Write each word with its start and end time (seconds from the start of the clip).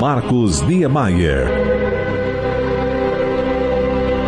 Marcos 0.00 0.62
Niemeyer. 0.62 1.46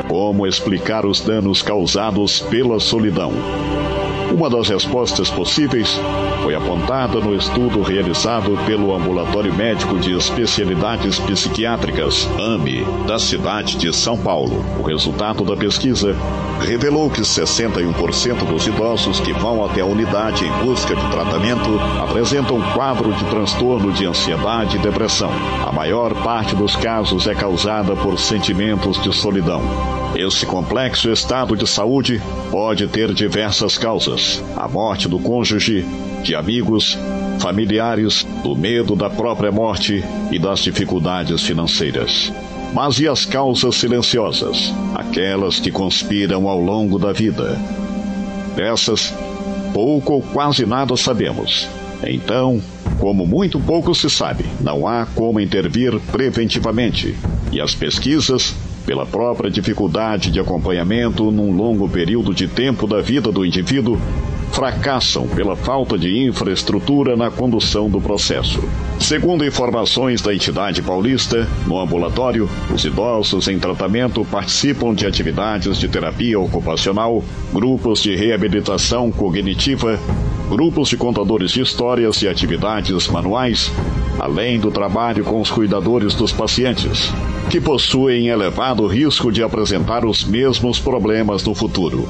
Como 0.07 0.47
explicar 0.47 1.07
os 1.07 1.23
danos 1.23 1.63
causados 1.63 2.41
pela 2.41 2.79
solidão? 2.79 3.33
Uma 4.37 4.51
das 4.51 4.69
respostas 4.69 5.31
possíveis 5.31 5.99
foi 6.43 6.55
apontada 6.55 7.21
no 7.21 7.35
estudo 7.35 7.83
realizado 7.83 8.59
pelo 8.67 8.95
Ambulatório 8.95 9.55
Médico 9.55 9.99
de 9.99 10.13
Especialidades 10.13 11.19
Psiquiátricas, 11.21 12.29
AME, 12.39 12.85
da 13.07 13.19
cidade 13.19 13.77
de 13.77 13.93
São 13.93 14.19
Paulo. 14.19 14.65
O 14.79 14.83
resultado 14.83 15.45
da 15.45 15.57
pesquisa 15.57 16.17
revelou 16.61 17.09
que 17.09 17.21
61% 17.21 18.45
dos 18.45 18.67
idosos 18.67 19.21
que 19.21 19.33
vão 19.33 19.65
até 19.65 19.81
a 19.81 19.87
unidade 19.87 20.45
em 20.45 20.53
busca 20.65 20.95
de 20.97 21.11
tratamento 21.11 21.79
apresentam 22.03 22.61
quadro 22.73 23.13
de 23.13 23.25
transtorno 23.27 23.93
de 23.93 24.05
ansiedade 24.05 24.77
e 24.77 24.81
depressão. 24.81 25.31
A 25.65 25.71
maior 25.71 26.13
parte 26.23 26.57
dos 26.57 26.75
casos 26.75 27.27
é 27.27 27.35
causada 27.35 27.95
por 27.95 28.19
sentimentos 28.19 29.01
de 29.01 29.13
solidão. 29.15 30.02
Esse 30.15 30.45
complexo 30.45 31.11
estado 31.11 31.57
de 31.57 31.67
saúde 31.67 32.21
pode 32.51 32.87
ter 32.87 33.15
diversas 33.15 33.79
causas: 33.79 34.43
a 34.57 34.69
morte 34.69 35.09
do 35.09 35.19
cônjuge, 35.19 35.87
de 36.23 36.35
amigos, 36.35 36.99
familiares, 37.41 38.27
do 38.43 38.55
medo 38.55 38.95
da 38.95 39.09
própria 39.09 39.51
morte 39.51 40.05
e 40.31 40.39
das 40.39 40.61
dificuldades 40.61 41.43
financeiras. 41.43 42.31
Mas 42.75 42.99
e 43.01 43.09
as 43.09 43.25
causas 43.25 43.75
silenciosas, 43.77 44.73
aquelas 44.95 45.59
que 45.59 45.71
conspiram 45.71 46.47
ao 46.49 46.61
longo 46.61 46.99
da 46.99 47.13
vida? 47.13 47.59
Dessas, 48.55 49.13
pouco 49.73 50.15
ou 50.15 50.23
quase 50.23 50.67
nada 50.67 50.97
sabemos. 50.97 51.69
Então, 52.05 52.61
como 52.99 53.27
muito 53.27 53.59
pouco 53.59 53.95
se 53.95 54.11
sabe, 54.11 54.45
não 54.61 54.87
há 54.87 55.07
como 55.07 55.41
intervir 55.41 55.99
preventivamente. 56.11 57.17
E 57.51 57.61
as 57.61 57.75
pesquisas, 57.75 58.55
pela 58.85 59.07
própria 59.07 59.51
dificuldade 59.51 60.31
de 60.31 60.41
acompanhamento 60.41 61.31
num 61.31 61.55
longo 61.55 61.89
período 61.89 62.35
de 62.35 62.49
tempo 62.49 62.87
da 62.87 63.01
vida 63.01 63.31
do 63.31 63.45
indivíduo, 63.45 63.99
fracassam 64.53 65.27
pela 65.27 65.57
falta 65.57 65.99
de 65.99 66.27
infraestrutura 66.27 67.17
na 67.17 67.31
condução 67.31 67.89
do 67.89 68.01
processo. 68.01 68.63
Segundo 69.01 69.45
informações 69.45 70.21
da 70.21 70.35
entidade 70.35 70.83
paulista, 70.83 71.49
no 71.67 71.81
ambulatório, 71.81 72.49
os 72.73 72.85
idosos 72.85 73.49
em 73.49 73.59
tratamento 73.59 74.25
participam 74.25 74.95
de 74.95 75.07
atividades 75.07 75.79
de 75.79 75.89
terapia 75.89 76.39
ocupacional, 76.39 77.25
grupos 77.53 78.03
de 78.03 78.15
reabilitação 78.15 79.11
cognitiva, 79.11 79.99
grupos 80.51 80.91
de 80.91 80.99
contadores 80.99 81.51
de 81.53 81.63
histórias 81.63 82.21
e 82.21 82.29
atividades 82.29 83.09
manuais, 83.09 83.73
além 84.19 84.61
do 84.61 84.71
trabalho 84.71 85.25
com 85.25 85.41
os 85.41 85.51
cuidadores 85.51 86.15
dos 86.15 86.31
pacientes, 86.31 87.11
que 87.53 87.61
possuem 87.61 88.29
elevado 88.29 88.87
risco 88.87 89.31
de 89.31 89.43
apresentar 89.43 90.07
os 90.07 90.25
mesmos 90.25 90.79
problemas 90.79 91.45
no 91.45 91.55
futuro. 91.55 92.09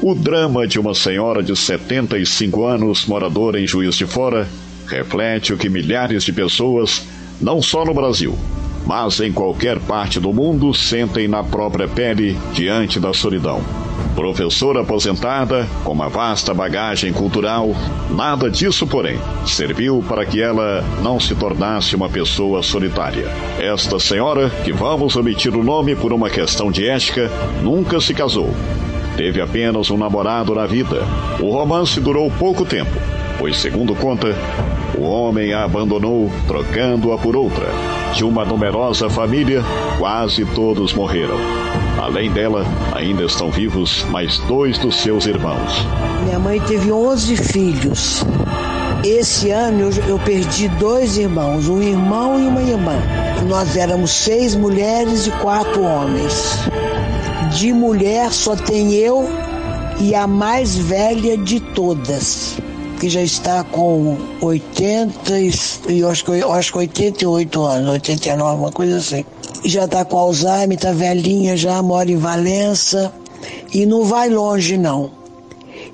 O 0.00 0.14
drama 0.14 0.66
de 0.66 0.80
uma 0.80 0.94
senhora 0.94 1.42
de 1.42 1.54
75 1.54 2.64
anos, 2.64 3.04
moradora 3.04 3.60
em 3.60 3.66
Juiz 3.66 3.94
de 3.94 4.06
Fora, 4.06 4.48
reflete 4.86 5.52
o 5.52 5.58
que 5.58 5.68
milhares 5.68 6.24
de 6.24 6.32
pessoas, 6.32 7.06
não 7.38 7.60
só 7.60 7.84
no 7.84 7.92
Brasil, 7.92 8.34
mas 8.86 9.20
em 9.20 9.30
qualquer 9.30 9.78
parte 9.78 10.18
do 10.18 10.32
mundo, 10.32 10.72
sentem 10.72 11.28
na 11.28 11.44
própria 11.44 11.86
pele 11.86 12.34
diante 12.54 12.98
da 12.98 13.12
solidão. 13.12 13.62
Professora 14.16 14.80
aposentada, 14.80 15.68
com 15.84 15.92
uma 15.92 16.08
vasta 16.08 16.52
bagagem 16.52 17.12
cultural, 17.12 17.76
nada 18.10 18.50
disso, 18.50 18.86
porém, 18.86 19.20
serviu 19.46 20.02
para 20.08 20.26
que 20.26 20.42
ela 20.42 20.82
não 21.02 21.20
se 21.20 21.34
tornasse 21.36 21.94
uma 21.94 22.08
pessoa 22.08 22.62
solitária. 22.62 23.28
Esta 23.60 24.00
senhora, 24.00 24.50
que 24.64 24.72
vamos 24.72 25.14
omitir 25.14 25.54
o 25.54 25.62
nome 25.62 25.94
por 25.94 26.12
uma 26.12 26.30
questão 26.30 26.72
de 26.72 26.88
ética, 26.88 27.30
nunca 27.62 28.00
se 28.00 28.12
casou 28.12 28.52
Teve 29.16 29.40
apenas 29.40 29.90
um 29.90 29.96
namorado 29.96 30.54
na 30.54 30.66
vida. 30.66 31.02
O 31.40 31.50
romance 31.50 31.98
durou 32.00 32.30
pouco 32.30 32.66
tempo, 32.66 32.90
pois, 33.38 33.56
segundo 33.58 33.94
conta, 33.94 34.28
o 34.96 35.02
homem 35.02 35.52
a 35.52 35.64
abandonou, 35.64 36.30
trocando-a 36.46 37.18
por 37.18 37.36
outra. 37.36 37.66
De 38.14 38.24
uma 38.24 38.44
numerosa 38.44 39.10
família, 39.10 39.62
quase 39.98 40.44
todos 40.46 40.94
morreram. 40.94 41.36
Além 42.00 42.30
dela, 42.30 42.64
ainda 42.94 43.24
estão 43.24 43.50
vivos 43.50 44.04
mais 44.04 44.38
dois 44.40 44.78
dos 44.78 44.96
seus 44.96 45.26
irmãos. 45.26 45.86
Minha 46.24 46.38
mãe 46.38 46.60
teve 46.60 46.90
11 46.90 47.36
filhos. 47.36 48.24
Esse 49.04 49.50
ano 49.50 49.90
eu, 50.08 50.18
perdi 50.18 50.68
dois 50.68 51.16
irmãos, 51.16 51.68
um 51.68 51.80
irmão 51.82 52.40
e 52.40 52.46
uma 52.48 52.62
irmã. 52.62 52.96
Nós 53.48 53.76
éramos 53.76 54.10
seis 54.10 54.54
mulheres 54.54 55.26
e 55.26 55.30
quatro 55.30 55.82
homens. 55.82 56.58
De 57.56 57.72
mulher 57.72 58.32
só 58.32 58.56
tem 58.56 58.94
eu 58.94 59.28
e 60.00 60.14
a 60.14 60.26
mais 60.26 60.76
velha 60.76 61.38
de 61.38 61.60
todas, 61.60 62.58
que 62.98 63.08
já 63.08 63.22
está 63.22 63.62
com 63.64 64.16
80 64.40 65.38
e 65.88 66.00
eu 66.00 66.08
acho 66.08 66.24
que, 66.24 66.30
eu 66.30 66.52
acho 66.52 66.72
que 66.72 66.78
88 66.78 67.62
anos, 67.62 67.90
89, 67.90 68.60
uma 68.60 68.72
coisa 68.72 68.96
assim. 68.96 69.24
Já 69.64 69.84
está 69.84 70.04
com 70.04 70.18
Alzheimer, 70.18 70.76
está 70.76 70.92
velhinha 70.92 71.56
já, 71.56 71.82
mora 71.82 72.10
em 72.10 72.16
Valença 72.16 73.12
e 73.72 73.84
não 73.84 74.04
vai 74.04 74.28
longe 74.28 74.76
não. 74.76 75.10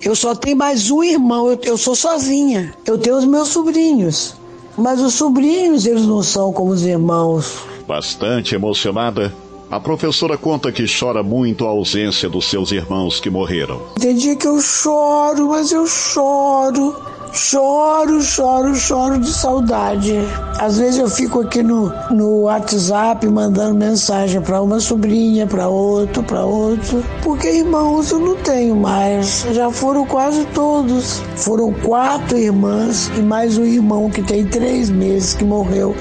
Eu 0.00 0.16
só 0.16 0.34
tenho 0.34 0.56
mais 0.56 0.90
um 0.90 1.02
irmão, 1.02 1.48
eu, 1.48 1.58
eu 1.62 1.78
sou 1.78 1.94
sozinha. 1.94 2.74
Eu 2.84 2.98
tenho 2.98 3.16
os 3.16 3.24
meus 3.24 3.48
sobrinhos, 3.48 4.34
mas 4.76 5.00
os 5.00 5.14
sobrinhos 5.14 5.86
eles 5.86 6.04
não 6.04 6.22
são 6.22 6.52
como 6.52 6.70
os 6.70 6.82
irmãos. 6.82 7.56
Bastante 7.86 8.54
emocionada, 8.54 9.32
a 9.72 9.80
professora 9.80 10.36
conta 10.36 10.70
que 10.70 10.84
chora 10.86 11.22
muito 11.22 11.64
a 11.64 11.70
ausência 11.70 12.28
dos 12.28 12.50
seus 12.50 12.72
irmãos 12.72 13.18
que 13.18 13.30
morreram. 13.30 13.80
Tem 13.98 14.14
dia 14.14 14.36
que 14.36 14.46
eu 14.46 14.60
choro, 14.60 15.48
mas 15.48 15.72
eu 15.72 15.86
choro. 15.86 16.94
Choro, 17.32 18.20
choro, 18.20 18.74
choro 18.74 19.18
de 19.18 19.32
saudade. 19.32 20.12
Às 20.60 20.76
vezes 20.76 20.98
eu 20.98 21.08
fico 21.08 21.40
aqui 21.40 21.62
no, 21.62 21.90
no 22.10 22.42
WhatsApp 22.42 23.26
mandando 23.26 23.74
mensagem 23.74 24.42
para 24.42 24.60
uma 24.60 24.78
sobrinha, 24.78 25.46
para 25.46 25.66
outro, 25.66 26.22
para 26.22 26.44
outro. 26.44 27.02
Porque 27.22 27.48
irmãos 27.48 28.10
eu 28.10 28.20
não 28.20 28.36
tenho 28.36 28.76
mais. 28.76 29.46
Já 29.52 29.70
foram 29.70 30.04
quase 30.04 30.44
todos. 30.52 31.22
Foram 31.36 31.72
quatro 31.72 32.36
irmãs 32.36 33.10
e 33.16 33.22
mais 33.22 33.56
um 33.56 33.64
irmão 33.64 34.10
que 34.10 34.20
tem 34.20 34.44
três 34.44 34.90
meses 34.90 35.32
que 35.32 35.44
morreu 35.44 35.96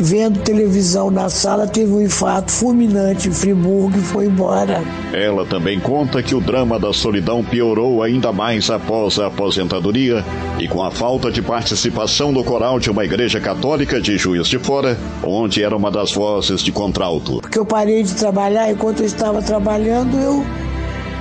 vendo 0.00 0.40
televisão 0.40 1.10
na 1.10 1.28
sala, 1.28 1.66
teve 1.66 1.92
um 1.92 2.00
infarto 2.00 2.52
fulminante 2.52 3.28
em 3.28 3.32
Friburgo 3.32 3.98
e 3.98 4.02
foi 4.02 4.26
embora. 4.26 4.82
Ela 5.12 5.44
também 5.44 5.80
conta 5.80 6.22
que 6.22 6.34
o 6.34 6.40
drama 6.40 6.78
da 6.78 6.92
solidão 6.92 7.44
piorou 7.44 8.02
ainda 8.02 8.32
mais 8.32 8.70
após 8.70 9.18
a 9.18 9.26
aposentadoria 9.26 10.24
e 10.58 10.68
com 10.68 10.82
a 10.82 10.90
falta 10.90 11.30
de 11.30 11.42
participação 11.42 12.32
no 12.32 12.44
coral 12.44 12.78
de 12.78 12.90
uma 12.90 13.04
igreja 13.04 13.40
católica 13.40 14.00
de 14.00 14.16
Juiz 14.16 14.48
de 14.48 14.58
Fora, 14.58 14.96
onde 15.22 15.62
era 15.62 15.76
uma 15.76 15.90
das 15.90 16.12
vozes 16.12 16.62
de 16.62 16.72
contralto. 16.72 17.40
Porque 17.40 17.58
eu 17.58 17.66
parei 17.66 18.02
de 18.02 18.14
trabalhar, 18.14 18.70
enquanto 18.70 19.00
eu 19.00 19.06
estava 19.06 19.42
trabalhando, 19.42 20.16
eu 20.16 20.44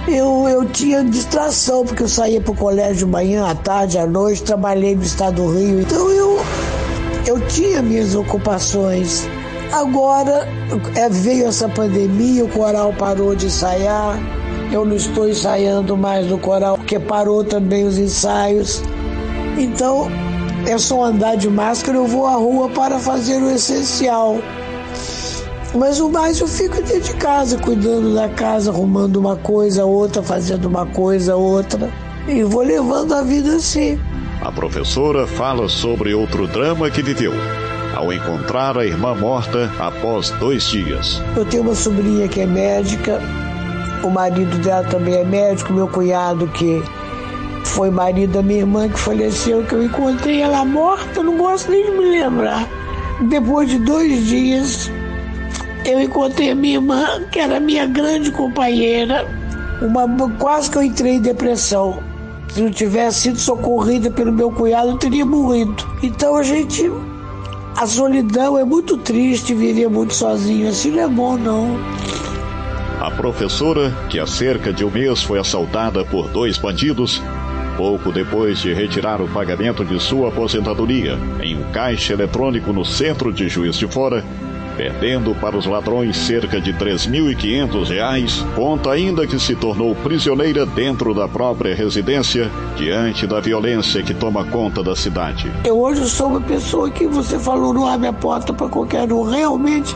eu, 0.07 0.47
eu 0.47 0.65
tinha 0.65 1.03
distração, 1.03 1.85
porque 1.85 2.01
eu 2.01 2.07
saía 2.07 2.39
para 2.39 2.51
o 2.51 2.55
colégio 2.55 3.05
de 3.05 3.11
manhã, 3.11 3.45
à 3.45 3.53
tarde, 3.53 3.97
à 3.97 4.07
noite, 4.07 4.41
trabalhei 4.41 4.95
no 4.95 5.03
estado 5.03 5.43
do 5.43 5.51
Rio. 5.51 5.81
Então 5.81 6.09
eu, 6.09 6.39
eu 7.27 7.39
tinha 7.47 7.81
minhas 7.81 8.15
ocupações. 8.15 9.27
Agora 9.73 10.47
é, 10.95 11.09
veio 11.09 11.47
essa 11.47 11.67
pandemia, 11.67 12.45
o 12.45 12.47
coral 12.47 12.93
parou 12.97 13.35
de 13.35 13.47
ensaiar. 13.47 14.17
Eu 14.71 14.85
não 14.85 14.95
estou 14.95 15.27
ensaiando 15.27 15.97
mais 15.97 16.27
no 16.27 16.37
coral, 16.37 16.77
porque 16.77 16.97
parou 16.97 17.43
também 17.43 17.85
os 17.85 17.97
ensaios. 17.97 18.81
Então, 19.57 20.07
é 20.65 20.77
só 20.77 21.03
andar 21.03 21.35
de 21.35 21.49
máscara, 21.49 21.97
eu 21.97 22.07
vou 22.07 22.25
à 22.25 22.35
rua 22.35 22.69
para 22.69 22.97
fazer 22.97 23.41
o 23.41 23.51
essencial. 23.51 24.37
Mas 25.75 25.99
o 25.99 26.09
mais 26.09 26.39
eu 26.39 26.47
fico 26.47 26.75
dentro 26.81 27.01
de 27.01 27.13
casa, 27.15 27.57
cuidando 27.57 28.15
da 28.15 28.29
casa, 28.29 28.71
arrumando 28.71 29.17
uma 29.17 29.35
coisa, 29.35 29.83
outra, 29.83 30.23
fazendo 30.23 30.65
uma 30.65 30.85
coisa, 30.85 31.35
outra. 31.35 31.91
E 32.27 32.41
vou 32.43 32.63
levando 32.63 33.13
a 33.13 33.21
vida 33.21 33.57
assim. 33.57 33.99
A 34.47 34.51
professora 34.51 35.27
fala 35.27 35.67
sobre 35.67 36.13
outro 36.13 36.47
drama 36.47 36.89
que 36.89 37.03
viveu 37.03 37.33
ao 37.93 38.13
encontrar 38.13 38.77
a 38.77 38.85
irmã 38.85 39.13
morta 39.13 39.69
após 39.77 40.29
dois 40.39 40.63
dias. 40.69 41.21
Eu 41.35 41.43
tenho 41.43 41.63
uma 41.63 41.75
sobrinha 41.75 42.29
que 42.29 42.39
é 42.39 42.45
médica, 42.45 43.19
o 44.01 44.09
marido 44.09 44.57
dela 44.59 44.85
também 44.85 45.15
é 45.15 45.25
médico, 45.25 45.73
meu 45.73 45.89
cunhado 45.89 46.47
que 46.47 46.81
foi 47.65 47.89
marido 47.89 48.35
da 48.35 48.41
minha 48.41 48.59
irmã 48.59 48.87
que 48.87 48.97
faleceu, 48.97 49.65
que 49.65 49.73
eu 49.73 49.83
encontrei 49.83 50.39
ela 50.39 50.63
morta, 50.63 51.21
não 51.21 51.35
gosto 51.35 51.69
nem 51.69 51.83
de 51.83 51.91
me 51.91 52.09
lembrar. 52.09 52.65
Depois 53.27 53.69
de 53.69 53.79
dois 53.79 54.27
dias, 54.27 54.89
eu 55.83 55.99
encontrei 55.99 56.51
a 56.51 56.55
minha 56.55 56.75
irmã, 56.75 57.21
que 57.33 57.39
era 57.39 57.59
minha 57.59 57.85
grande 57.85 58.31
companheira, 58.31 59.27
uma, 59.81 60.07
quase 60.39 60.71
que 60.71 60.77
eu 60.77 60.83
entrei 60.83 61.15
em 61.15 61.21
depressão. 61.21 62.01
Se 62.49 62.61
não 62.61 62.71
tivesse 62.71 63.21
sido 63.21 63.39
socorrida 63.39 64.09
pelo 64.09 64.31
meu 64.31 64.51
cunhado, 64.51 64.89
eu 64.89 64.97
teria 64.97 65.25
morrido. 65.25 65.85
Então 66.01 66.35
a 66.35 66.43
gente 66.43 66.89
a 67.77 67.85
solidão 67.85 68.57
é 68.57 68.63
muito 68.63 68.97
triste, 68.97 69.53
viver 69.53 69.87
muito 69.87 70.15
sozinho. 70.15 70.67
Assim 70.67 70.89
não 70.89 71.03
é 71.03 71.07
bom, 71.07 71.37
não. 71.37 71.77
A 72.99 73.11
professora, 73.11 73.93
que 74.09 74.19
há 74.19 74.25
cerca 74.25 74.73
de 74.73 74.83
um 74.83 74.89
mês 74.89 75.21
foi 75.21 75.37
assaltada 75.37 76.03
por 76.03 76.27
dois 76.29 76.57
bandidos, 76.57 77.21
pouco 77.77 78.11
depois 78.11 78.57
de 78.59 78.73
retirar 78.73 79.21
o 79.21 79.27
pagamento 79.27 79.85
de 79.85 79.99
sua 80.01 80.29
aposentadoria 80.29 81.19
em 81.39 81.55
um 81.55 81.71
caixa 81.71 82.13
eletrônico 82.13 82.73
no 82.73 82.83
centro 82.83 83.31
de 83.31 83.47
Juiz 83.47 83.75
de 83.75 83.87
Fora, 83.87 84.25
perdendo 84.77 85.33
para 85.35 85.57
os 85.57 85.65
ladrões 85.65 86.15
cerca 86.15 86.61
de 86.61 86.71
R$ 86.71 86.77
3.500, 86.77 88.45
conta 88.53 88.91
ainda 88.91 89.25
que 89.25 89.39
se 89.39 89.55
tornou 89.55 89.95
prisioneira 89.95 90.65
dentro 90.65 91.15
da 91.15 91.27
própria 91.27 91.75
residência 91.75 92.49
diante 92.75 93.25
da 93.25 93.39
violência 93.39 94.03
que 94.03 94.13
toma 94.13 94.45
conta 94.45 94.83
da 94.83 94.95
cidade. 94.95 95.51
Eu 95.65 95.79
hoje 95.79 96.07
sou 96.07 96.27
uma 96.27 96.41
pessoa 96.41 96.91
que 96.91 97.07
você 97.07 97.39
falou 97.39 97.73
não 97.73 97.87
abre 97.87 98.07
a 98.07 98.13
porta 98.13 98.53
para 98.53 98.69
qualquer 98.69 99.11
um. 99.11 99.23
Realmente 99.23 99.95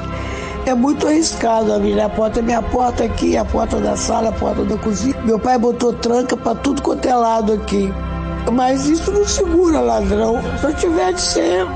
é 0.65 0.73
muito 0.73 1.07
arriscado 1.07 1.71
abrir 1.71 1.99
a 1.99 2.09
porta. 2.09 2.41
Minha 2.41 2.61
porta 2.63 3.03
aqui, 3.03 3.37
a 3.37 3.45
porta 3.45 3.79
da 3.79 3.95
sala, 3.95 4.29
a 4.29 4.31
porta 4.31 4.63
da 4.63 4.77
cozinha. 4.77 5.15
Meu 5.23 5.37
pai 5.37 5.59
botou 5.59 5.93
tranca 5.93 6.35
para 6.35 6.55
tudo 6.55 6.81
quanto 6.81 7.07
é 7.07 7.13
lado 7.13 7.53
aqui. 7.53 7.93
Mas 8.51 8.89
isso 8.89 9.11
não 9.11 9.27
segura 9.27 9.79
ladrão. 9.79 10.39
Se 10.59 10.65
eu 10.65 10.73
tiver 10.73 11.13
de 11.13 11.21
ser 11.21 11.67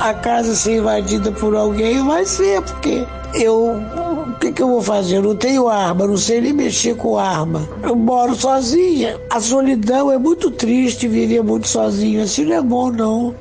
a 0.00 0.14
casa 0.14 0.54
ser 0.54 0.78
invadida 0.78 1.30
por 1.32 1.54
alguém, 1.54 2.04
vai 2.04 2.24
ser, 2.24 2.62
porque 2.62 3.04
eu. 3.34 3.80
O 4.26 4.38
que, 4.38 4.52
que 4.52 4.62
eu 4.62 4.68
vou 4.68 4.82
fazer? 4.82 5.16
Eu 5.16 5.22
não 5.22 5.36
tenho 5.36 5.68
arma, 5.68 6.06
não 6.06 6.16
sei 6.16 6.40
nem 6.40 6.52
mexer 6.52 6.96
com 6.96 7.18
arma. 7.18 7.68
Eu 7.82 7.94
moro 7.94 8.34
sozinha. 8.34 9.18
A 9.30 9.40
solidão 9.40 10.10
é 10.10 10.18
muito 10.18 10.50
triste, 10.50 11.06
viver 11.06 11.42
muito 11.42 11.68
sozinho. 11.68 12.22
Assim 12.22 12.44
não 12.44 12.56
é 12.56 12.62
bom, 12.62 12.90
não. 12.90 13.34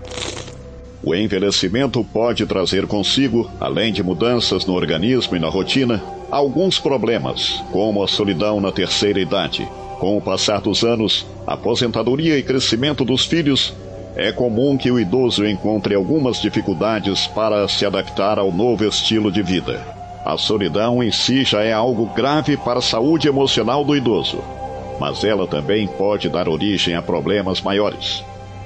O 1.04 1.14
envelhecimento 1.14 2.04
pode 2.14 2.46
trazer 2.46 2.88
consigo, 2.88 3.50
além 3.60 3.92
de 3.92 4.02
mudanças 4.04 4.66
no 4.66 4.74
organismo 4.74 5.36
e 5.36 5.40
na 5.40 5.50
rotina, 5.50 6.02
alguns 6.32 6.80
problemas, 6.80 7.62
como 7.72 8.02
a 8.02 8.08
solidão 8.08 8.62
na 8.62 8.72
terceira 8.72 9.20
idade. 9.20 9.68
Com 10.00 10.18
o 10.18 10.22
passar 10.22 10.62
dos 10.62 10.84
anos, 10.84 11.26
aposentadoria 11.46 12.38
e 12.38 12.44
crescimento 12.44 13.04
dos 13.04 13.26
filhos, 13.26 13.74
é 14.16 14.32
comum 14.32 14.78
que 14.78 14.92
o 14.92 15.00
idoso 15.00 15.46
encontre 15.46 15.96
algumas 15.96 16.40
dificuldades 16.40 17.26
para 17.28 17.68
se 17.68 17.86
adaptar 17.86 18.38
ao 18.38 18.52
novo 18.52 18.86
estilo 18.86 19.32
de 19.32 19.42
vida. 19.42 19.82
A 20.24 20.38
solidão 20.38 21.04
em 21.04 21.12
si 21.12 21.44
já 21.44 21.64
é 21.64 21.74
algo 21.74 22.06
grave 22.14 22.56
para 22.56 22.80
a 22.80 22.82
saúde 22.82 23.28
emocional 23.28 23.84
do 23.84 23.96
idoso, 23.96 24.42
mas 25.00 25.24
ela 25.24 25.48
também 25.48 25.88
pode 25.88 26.30
dar 26.30 26.48
origem 26.48 26.96
a 26.96 27.02
problemas 27.02 27.62
maiores. 27.62 28.24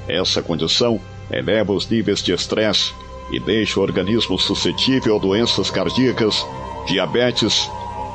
Essa 0.08 0.42
condição 0.42 1.00
eleva 1.32 1.74
os 1.74 1.90
níveis 1.90 2.22
de 2.22 2.34
estresse 2.34 2.94
e 3.32 3.40
deixa 3.40 3.80
o 3.80 3.84
organismo 3.84 4.38
suscetível 4.38 5.16
a 5.16 5.20
doenças 5.20 5.72
cardíacas, 5.72 6.46
diabetes, 6.86 7.70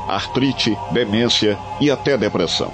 artrite, 0.06 0.76
demência 0.92 1.58
e 1.80 1.90
até 1.90 2.16
depressão. 2.16 2.72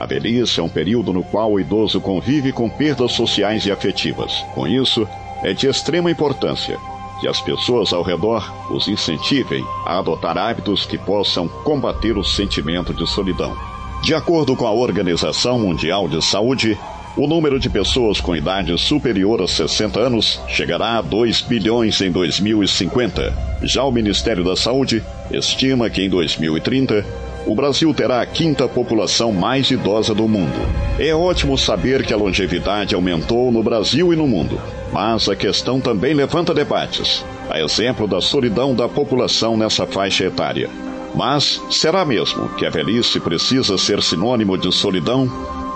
A 0.00 0.06
velhice 0.06 0.58
é 0.58 0.62
um 0.62 0.68
período 0.68 1.12
no 1.12 1.22
qual 1.22 1.52
o 1.52 1.60
idoso 1.60 2.00
convive 2.00 2.52
com 2.52 2.70
perdas 2.70 3.12
sociais 3.12 3.66
e 3.66 3.70
afetivas. 3.70 4.32
Com 4.54 4.66
isso, 4.66 5.06
é 5.42 5.52
de 5.52 5.66
extrema 5.66 6.10
importância 6.10 6.78
que 7.20 7.28
as 7.28 7.38
pessoas 7.38 7.92
ao 7.92 8.02
redor 8.02 8.50
os 8.72 8.88
incentivem 8.88 9.62
a 9.84 9.98
adotar 9.98 10.38
hábitos 10.38 10.86
que 10.86 10.96
possam 10.96 11.46
combater 11.46 12.16
o 12.16 12.24
sentimento 12.24 12.94
de 12.94 13.06
solidão. 13.06 13.54
De 14.02 14.14
acordo 14.14 14.56
com 14.56 14.66
a 14.66 14.72
Organização 14.72 15.58
Mundial 15.58 16.08
de 16.08 16.24
Saúde, 16.24 16.78
o 17.14 17.26
número 17.26 17.60
de 17.60 17.68
pessoas 17.68 18.22
com 18.22 18.34
idade 18.34 18.76
superior 18.78 19.42
a 19.42 19.46
60 19.46 20.00
anos 20.00 20.40
chegará 20.48 20.96
a 20.96 21.02
2 21.02 21.42
bilhões 21.42 22.00
em 22.00 22.10
2050. 22.10 23.50
Já 23.62 23.84
o 23.84 23.92
Ministério 23.92 24.42
da 24.42 24.56
Saúde 24.56 25.04
estima 25.30 25.90
que 25.90 26.02
em 26.02 26.08
2030 26.08 27.29
o 27.46 27.54
Brasil 27.54 27.92
terá 27.94 28.20
a 28.20 28.26
quinta 28.26 28.68
população 28.68 29.32
mais 29.32 29.70
idosa 29.70 30.14
do 30.14 30.28
mundo. 30.28 30.60
É 30.98 31.14
ótimo 31.14 31.56
saber 31.56 32.04
que 32.04 32.12
a 32.12 32.16
longevidade 32.16 32.94
aumentou 32.94 33.50
no 33.50 33.62
Brasil 33.62 34.12
e 34.12 34.16
no 34.16 34.26
mundo, 34.26 34.60
mas 34.92 35.28
a 35.28 35.34
questão 35.34 35.80
também 35.80 36.12
levanta 36.12 36.52
debates, 36.52 37.24
a 37.48 37.60
exemplo 37.60 38.06
da 38.06 38.20
solidão 38.20 38.74
da 38.74 38.88
população 38.88 39.56
nessa 39.56 39.86
faixa 39.86 40.24
etária. 40.24 40.68
Mas 41.14 41.60
será 41.70 42.04
mesmo 42.04 42.48
que 42.50 42.66
a 42.66 42.70
velhice 42.70 43.18
precisa 43.18 43.76
ser 43.76 44.02
sinônimo 44.02 44.56
de 44.56 44.72
solidão? 44.72 45.28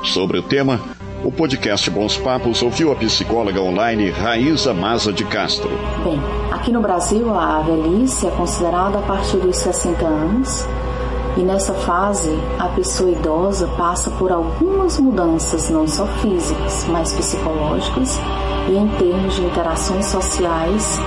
Sobre 0.04 0.38
o 0.38 0.42
tema, 0.42 0.80
o 1.24 1.32
podcast 1.32 1.90
Bons 1.90 2.16
Papos 2.18 2.62
ouviu 2.62 2.92
a 2.92 2.94
psicóloga 2.94 3.60
online 3.60 4.10
Raíza 4.10 4.74
Maza 4.74 5.12
de 5.12 5.24
Castro. 5.24 5.70
Bem, 6.04 6.20
aqui 6.52 6.70
no 6.70 6.82
Brasil 6.82 7.34
a 7.34 7.62
velhice 7.62 8.26
é 8.26 8.30
considerada 8.30 8.98
a 8.98 9.02
partir 9.02 9.38
dos 9.38 9.56
60 9.56 10.04
anos 10.04 10.68
e 11.36 11.42
nessa 11.42 11.74
fase, 11.74 12.30
a 12.60 12.68
pessoa 12.68 13.10
idosa 13.10 13.66
passa 13.76 14.08
por 14.12 14.30
algumas 14.30 15.00
mudanças, 15.00 15.68
não 15.68 15.86
só 15.86 16.06
físicas, 16.06 16.86
mas 16.88 17.12
psicológicas, 17.12 18.20
e 18.68 18.76
em 18.76 18.86
termos 18.98 19.34
de 19.34 19.44
interações 19.44 20.06
sociais, 20.06 21.00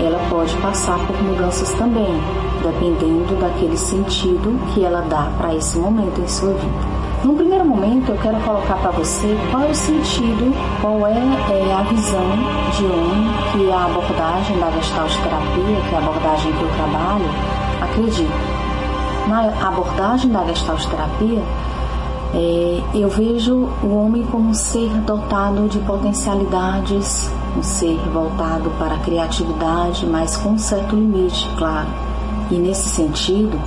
ela 0.00 0.20
pode 0.30 0.54
passar 0.58 0.96
por 1.06 1.22
mudanças 1.22 1.72
também, 1.72 2.22
dependendo 2.62 3.34
daquele 3.40 3.76
sentido 3.76 4.56
que 4.72 4.84
ela 4.84 5.00
dá 5.02 5.28
para 5.36 5.52
esse 5.54 5.76
momento 5.76 6.20
em 6.20 6.28
sua 6.28 6.52
vida. 6.52 6.98
Num 7.24 7.34
primeiro 7.34 7.64
momento, 7.64 8.12
eu 8.12 8.18
quero 8.18 8.38
colocar 8.42 8.76
para 8.76 8.92
você 8.92 9.36
qual 9.50 9.64
é 9.64 9.70
o 9.70 9.74
sentido, 9.74 10.54
qual 10.80 11.04
é, 11.04 11.14
é, 11.14 11.74
a 11.76 11.82
visão 11.82 12.30
de 12.76 12.84
um 12.84 13.50
que 13.50 13.72
a 13.72 13.86
abordagem 13.86 14.56
da 14.60 14.70
Gestalt 14.70 15.12
terapia, 15.16 15.80
que 15.88 15.94
é 15.94 15.98
a 15.98 16.00
abordagem 16.00 16.52
que 16.52 16.62
eu 16.62 16.70
trabalho, 16.76 17.24
acredita 17.82 18.47
na 19.28 19.68
abordagem 19.68 20.30
da 20.30 20.44
Gestalt 20.46 20.86
terapia, 20.86 21.42
é, 22.34 22.82
eu 22.94 23.08
vejo 23.08 23.68
o 23.82 23.94
homem 23.94 24.22
como 24.24 24.50
um 24.50 24.54
ser 24.54 24.90
dotado 25.00 25.68
de 25.68 25.78
potencialidades, 25.80 27.30
um 27.56 27.62
ser 27.62 27.96
voltado 28.12 28.70
para 28.78 28.94
a 28.94 28.98
criatividade, 28.98 30.06
mas 30.06 30.36
com 30.36 30.50
um 30.50 30.58
certo 30.58 30.94
limite, 30.94 31.48
claro. 31.56 31.88
E 32.50 32.54
nesse 32.56 32.88
sentido, 32.88 33.58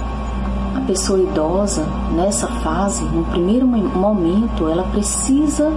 a 0.76 0.82
pessoa 0.82 1.20
idosa, 1.20 1.86
nessa 2.12 2.48
fase, 2.48 3.04
no 3.04 3.24
primeiro 3.26 3.68
momento, 3.68 4.68
ela 4.68 4.84
precisa 4.84 5.72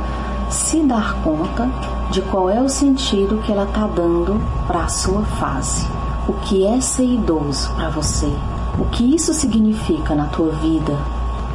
se 0.51 0.81
dar 0.81 1.15
conta 1.23 1.69
de 2.11 2.20
qual 2.23 2.49
é 2.51 2.61
o 2.61 2.69
sentido 2.69 3.43
que 3.43 3.51
ela 3.51 3.65
está 3.65 3.87
dando 3.87 4.41
para 4.67 4.85
a 4.85 4.89
sua 4.89 5.23
fase. 5.23 5.87
O 6.29 6.32
que 6.35 6.67
é 6.67 6.81
ser 6.81 7.05
idoso 7.05 7.70
para 7.75 7.89
você? 7.91 8.32
O 8.79 8.85
que 8.87 9.15
isso 9.15 9.33
significa 9.33 10.15
na 10.15 10.27
tua 10.27 10.51
vida? 10.51 10.99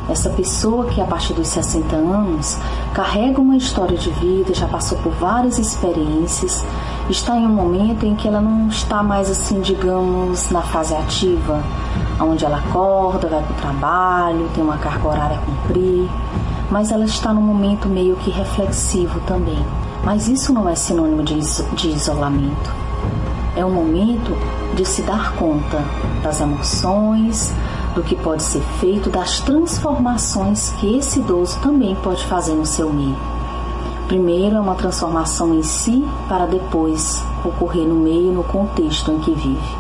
Essa 0.10 0.30
pessoa 0.30 0.86
que 0.86 1.02
a 1.02 1.06
partir 1.06 1.34
dos 1.34 1.50
60 1.50 1.96
anos 1.96 2.58
carrega 2.94 3.42
uma 3.42 3.58
história 3.58 3.98
de 3.98 4.10
vida, 4.10 4.54
já 4.54 4.68
passou 4.68 4.98
por 5.00 5.12
várias 5.14 5.60
experiências, 5.60 6.64
está 7.10 7.38
em 7.38 7.46
um 7.46 7.50
momento 7.50 8.06
em 8.06 8.16
que 8.16 8.28
ela 8.28 8.40
não 8.40 8.70
está 8.70 9.04
mais 9.04 9.30
assim, 9.30 9.60
digamos, 9.60 10.50
na 10.50 10.62
fase 10.62 10.96
ativa, 10.96 11.62
onde 12.22 12.46
ela 12.46 12.58
acorda, 12.58 13.28
vai 13.28 13.44
para 13.44 13.52
o 13.52 13.56
trabalho, 13.56 14.50
tem 14.56 14.64
uma 14.64 14.78
carga 14.78 15.08
horária 15.08 15.38
a 15.38 15.42
cumprir, 15.42 16.10
mas 16.72 16.92
ela 16.92 17.04
está 17.06 17.34
num 17.34 17.42
momento 17.42 17.90
meio 17.90 18.16
que 18.16 18.32
reflexivo 18.32 19.20
também. 19.28 19.64
Mas 20.04 20.30
isso 20.30 20.54
não 20.54 20.70
é 20.70 20.74
sinônimo 20.74 21.22
de, 21.22 21.38
de 21.76 21.90
isolamento. 21.90 22.74
É 23.56 23.66
um 23.66 23.72
momento 23.72 24.36
de 24.76 24.86
se 24.86 25.02
dar 25.02 25.34
conta 25.36 25.84
das 26.22 26.40
emoções, 26.40 27.54
do 27.96 28.04
que 28.04 28.16
pode 28.16 28.44
ser 28.44 28.62
feito, 28.80 29.10
das 29.10 29.40
transformações 29.40 30.72
que 30.80 30.98
esse 30.98 31.20
idoso 31.20 31.60
também 31.60 31.96
pode 31.96 32.26
fazer 32.26 32.54
no 32.54 32.66
seu 32.66 32.92
meio. 32.92 33.18
Primeiro 34.08 34.56
é 34.56 34.60
uma 34.60 34.76
transformação 34.76 35.54
em 35.54 35.64
si, 35.64 36.04
para 36.28 36.46
depois 36.46 37.22
ocorrer 37.44 37.88
no 37.88 37.96
meio, 37.96 38.32
no 38.32 38.44
contexto 38.44 39.12
em 39.12 39.20
que 39.20 39.34
vive. 39.34 39.78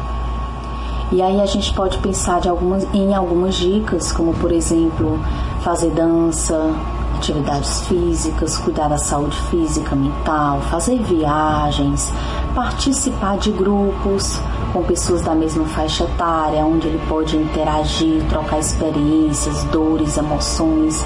E 1.12 1.22
aí 1.22 1.41
a 1.41 1.46
gente 1.48 1.74
pode 1.74 1.98
pensar 1.98 2.48
algumas, 2.48 2.88
em 2.93 3.15
algumas 3.15 3.55
dicas, 3.55 4.12
como 4.12 4.34
por 4.36 4.51
exemplo, 4.51 5.19
fazer 5.62 5.89
dança, 5.89 6.75
atividades 7.19 7.81
físicas, 7.81 8.57
cuidar 8.57 8.88
da 8.88 8.97
saúde 8.97 9.38
física, 9.49 9.93
mental, 9.93 10.61
fazer 10.61 10.97
viagens, 11.03 12.11
participar 12.55 13.38
de 13.38 13.51
grupos 13.51 14.39
com 14.71 14.81
pessoas 14.83 15.21
da 15.21 15.35
mesma 15.35 15.65
faixa 15.65 16.05
etária, 16.05 16.65
onde 16.65 16.88
ele 16.88 17.01
pode 17.09 17.35
interagir, 17.35 18.23
trocar 18.29 18.59
experiências, 18.59 19.63
dores, 19.65 20.17
emoções 20.17 21.05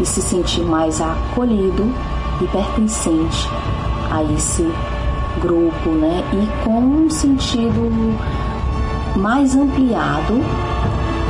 e 0.00 0.06
se 0.06 0.22
sentir 0.22 0.62
mais 0.62 1.00
acolhido 1.00 1.92
e 2.40 2.46
pertencente 2.46 3.48
a 4.08 4.22
esse 4.22 4.62
grupo, 5.40 5.90
né? 5.90 6.22
E 6.32 6.64
com 6.64 6.78
um 6.78 7.10
sentido 7.10 7.90
mais 9.16 9.56
ampliado 9.56 10.34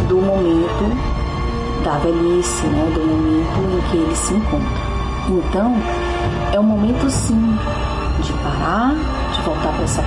do 0.09 0.17
momento 0.19 1.10
da 1.85 1.99
velhice, 1.99 2.67
né, 2.67 2.91
do 2.95 3.01
momento 3.01 3.79
em 3.79 3.91
que 3.91 3.97
ele 3.97 4.17
se 4.17 4.35
encontra. 4.35 4.91
Então, 5.29 5.75
é 6.53 6.59
o 6.59 6.63
momento 6.63 7.09
sim 7.11 7.59
de 8.23 8.33
parar, 8.35 8.95
de 9.33 9.43
voltar 9.43 9.73
para 9.73 9.85
essa 9.85 10.03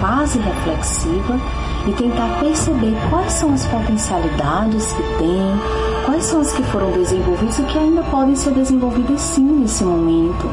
fase 0.00 0.38
reflexiva 0.38 1.38
e 1.86 1.92
tentar 1.92 2.38
perceber 2.40 2.96
quais 3.10 3.32
são 3.32 3.52
as 3.52 3.66
potencialidades 3.66 4.92
que 4.92 5.02
tem, 5.18 5.60
quais 6.04 6.24
são 6.24 6.40
as 6.40 6.52
que 6.52 6.62
foram 6.64 6.90
desenvolvidas 6.92 7.58
e 7.58 7.62
que 7.62 7.78
ainda 7.78 8.02
podem 8.04 8.34
ser 8.34 8.52
desenvolvidas 8.52 9.20
sim 9.20 9.42
nesse 9.42 9.84
momento. 9.84 10.48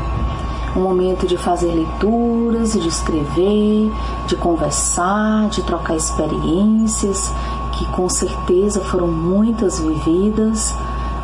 Um 0.76 0.82
momento 0.82 1.26
de 1.26 1.38
fazer 1.38 1.68
leituras, 1.68 2.74
de 2.74 2.88
escrever, 2.88 3.92
de 4.28 4.36
conversar, 4.36 5.48
de 5.48 5.64
trocar 5.64 5.96
experiências 5.96 7.32
que 7.78 7.86
com 7.88 8.08
certeza 8.10 8.82
foram 8.82 9.08
muitas 9.08 9.80
vividas. 9.80 10.76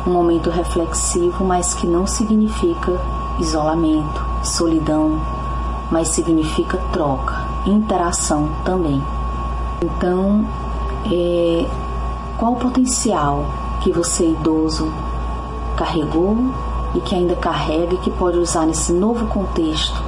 Um 0.06 0.10
momento 0.10 0.50
reflexivo, 0.50 1.44
mas 1.44 1.74
que 1.74 1.86
não 1.86 2.06
significa 2.06 3.00
isolamento, 3.38 4.24
solidão, 4.42 5.20
mas 5.90 6.08
significa 6.08 6.78
troca, 6.92 7.34
interação 7.66 8.48
também. 8.64 9.02
Então, 9.80 10.44
é, 11.10 11.66
qual 12.36 12.52
o 12.52 12.56
potencial 12.56 13.44
que 13.80 13.92
você 13.92 14.30
idoso 14.30 14.92
carregou 15.76 16.36
e 16.94 17.00
que 17.00 17.14
ainda 17.14 17.36
carrega 17.36 17.94
e 17.94 17.98
que 17.98 18.10
pode 18.10 18.38
usar 18.38 18.66
nesse 18.66 18.92
novo 18.92 19.26
contexto, 19.26 20.02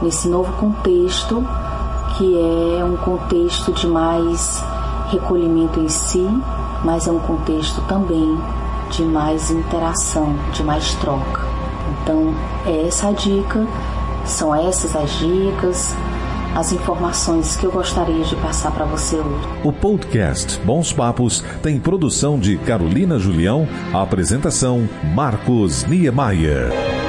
nesse 0.00 0.28
novo 0.28 0.52
contexto 0.54 1.44
que 2.16 2.34
é 2.78 2.84
um 2.84 2.96
contexto 2.96 3.72
de 3.72 3.86
mais 3.86 4.62
recolhimento 5.08 5.80
em 5.80 5.88
si, 5.88 6.26
mas 6.84 7.06
é 7.06 7.12
um 7.12 7.18
contexto 7.18 7.80
também 7.82 8.38
de 8.90 9.02
mais 9.02 9.50
interação, 9.50 10.34
de 10.52 10.62
mais 10.62 10.94
troca. 10.94 11.44
Então, 12.02 12.34
é 12.66 12.86
essa 12.86 13.08
a 13.08 13.12
dica, 13.12 13.66
são 14.24 14.54
essas 14.54 14.94
as 14.94 15.10
dicas, 15.18 15.94
as 16.54 16.72
informações 16.72 17.54
que 17.56 17.66
eu 17.66 17.70
gostaria 17.70 18.24
de 18.24 18.34
passar 18.36 18.70
para 18.72 18.84
você 18.84 19.16
hoje. 19.16 19.48
O 19.62 19.72
podcast 19.72 20.58
Bons 20.60 20.92
Papos 20.92 21.44
tem 21.62 21.78
produção 21.78 22.38
de 22.38 22.56
Carolina 22.56 23.18
Julião, 23.18 23.68
apresentação 23.92 24.88
Marcos 25.14 25.84
Niemeyer. 25.84 27.05